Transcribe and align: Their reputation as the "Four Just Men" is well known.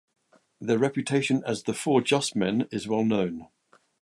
Their 0.59 0.79
reputation 0.79 1.43
as 1.45 1.61
the 1.65 1.75
"Four 1.75 2.01
Just 2.01 2.35
Men" 2.35 2.67
is 2.71 2.87
well 2.87 3.03
known. 3.03 3.49